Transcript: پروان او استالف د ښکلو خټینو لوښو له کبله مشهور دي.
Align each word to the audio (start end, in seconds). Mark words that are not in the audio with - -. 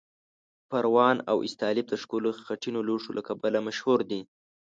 پروان 0.69 1.17
او 1.31 1.37
استالف 1.47 1.85
د 1.89 1.93
ښکلو 2.01 2.29
خټینو 2.45 2.79
لوښو 2.87 3.11
له 3.17 3.21
کبله 3.29 3.59
مشهور 3.67 3.99
دي. 4.09 4.21